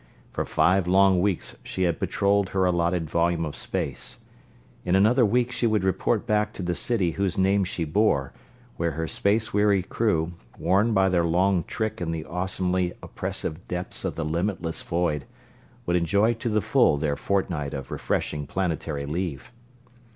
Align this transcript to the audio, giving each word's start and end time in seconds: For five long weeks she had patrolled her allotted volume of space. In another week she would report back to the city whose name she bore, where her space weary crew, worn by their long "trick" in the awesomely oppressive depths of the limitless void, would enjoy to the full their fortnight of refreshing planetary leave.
For 0.31 0.45
five 0.45 0.87
long 0.87 1.21
weeks 1.21 1.57
she 1.61 1.83
had 1.83 1.99
patrolled 1.99 2.49
her 2.49 2.65
allotted 2.65 3.07
volume 3.07 3.45
of 3.45 3.55
space. 3.55 4.17
In 4.83 4.95
another 4.95 5.23
week 5.23 5.51
she 5.51 5.67
would 5.67 5.83
report 5.83 6.25
back 6.25 6.53
to 6.53 6.63
the 6.63 6.73
city 6.73 7.11
whose 7.11 7.37
name 7.37 7.63
she 7.63 7.83
bore, 7.83 8.33
where 8.77 8.93
her 8.93 9.05
space 9.07 9.53
weary 9.53 9.83
crew, 9.83 10.31
worn 10.57 10.95
by 10.95 11.07
their 11.07 11.23
long 11.23 11.63
"trick" 11.65 12.01
in 12.01 12.09
the 12.09 12.25
awesomely 12.25 12.93
oppressive 13.03 13.67
depths 13.67 14.03
of 14.03 14.15
the 14.15 14.25
limitless 14.25 14.81
void, 14.81 15.25
would 15.85 15.95
enjoy 15.95 16.33
to 16.33 16.49
the 16.49 16.61
full 16.61 16.97
their 16.97 17.15
fortnight 17.15 17.75
of 17.75 17.91
refreshing 17.91 18.47
planetary 18.47 19.05
leave. 19.05 19.51